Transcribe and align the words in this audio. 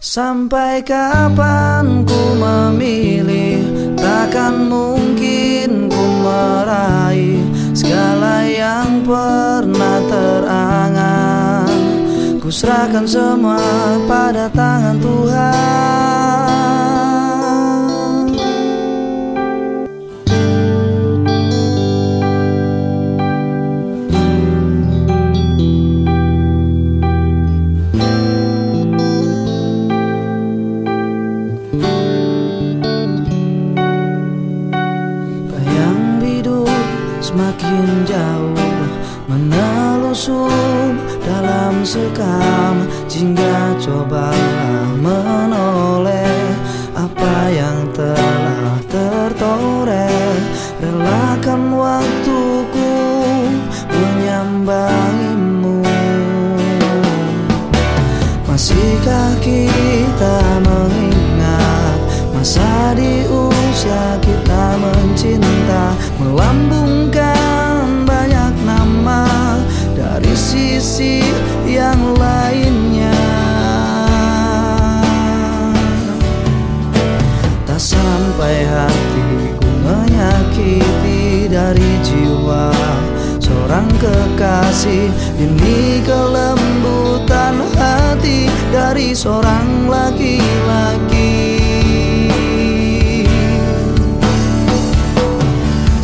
Sampai 0.00 0.80
kapan 0.80 2.08
ku 2.08 2.32
memilih? 2.40 3.60
Takkan 4.00 4.72
mungkin 4.72 5.92
ku 5.92 6.04
meraih 6.24 7.44
Segala 7.76 8.48
yang 8.48 9.04
pernah 9.04 10.00
terangan. 10.08 11.68
Ku 12.40 12.48
serahkan 12.48 13.04
semua 13.04 13.60
pada 14.08 14.48
tangan 14.48 14.96
Tuhan 15.04 15.69
semakin 37.30 37.86
jauh 38.10 38.58
Menelusup 39.30 40.94
dalam 41.22 41.86
sekam 41.86 42.90
Jingga 43.06 43.78
coba 43.78 44.34
menoleh 44.98 46.58
Apa 46.98 47.48
yang 47.54 47.86
telah 47.94 48.76
tertoreh. 48.90 50.36
Relakan 50.80 51.72
waktuku 51.72 52.92
menyambangimu. 53.88 55.80
Masihkah 58.44 59.32
kita 59.40 60.60
di 62.94 63.22
usia 63.26 64.18
kita 64.18 64.74
mencinta 64.78 65.94
Melambungkan 66.18 68.02
banyak 68.02 68.54
nama 68.66 69.26
Dari 69.94 70.34
sisi 70.34 71.22
yang 71.66 72.16
lainnya. 72.18 73.14
Tak 77.68 77.78
sampai 77.78 78.66
hatiku 78.66 79.70
menyakiti 79.86 81.46
dari 81.46 81.90
jiwa 82.02 82.74
Seorang 83.38 83.86
kekasih 84.02 85.08
Ini 85.38 86.02
kelembutan 86.02 87.62
hati 87.78 88.50
Dari 88.74 89.14
seorang 89.14 89.86
laki-laki 89.86 90.49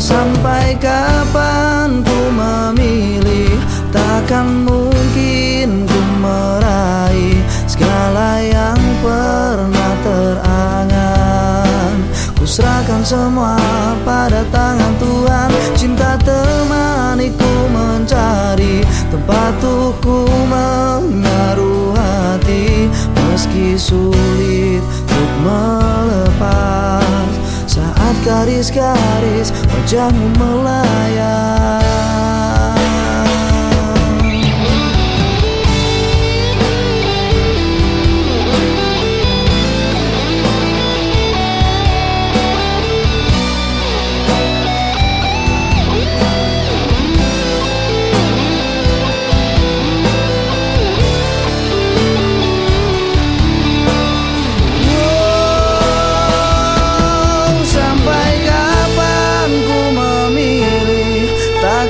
Sampai 0.07 0.71
kapan 0.79 1.99
ku 1.99 2.19
memilih? 2.31 3.59
Takkan 3.91 4.63
mungkin 4.63 5.83
ku 5.83 5.99
meraih 6.23 7.43
Segala 7.67 8.39
yang 8.39 8.79
pernah 9.03 9.93
terangan. 10.07 12.07
Ku 12.39 12.47
serahkan 12.47 13.03
semua 13.03 13.59
pada 14.07 14.47
tangan 14.47 14.95
Tuhan. 14.95 15.51
Cinta 15.75 16.15
temaniku 16.23 17.67
mencari 17.67 18.87
Tempat 19.11 19.59
ku 19.99 20.23
menaruh 20.47 21.91
hati. 21.99 22.87
Meski 23.11 23.75
sulit 23.75 24.79
untuk 24.79 25.31
melepas 25.43 27.27
Saat 27.67 28.15
garis-garis 28.23 29.51
wajahmu 29.87 30.27
melayang 30.35 31.76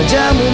wajahmu 0.00 0.50